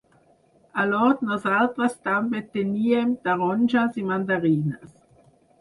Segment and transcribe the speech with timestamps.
[0.83, 4.99] A l’hort nosaltres també teníem taronges i mandarines.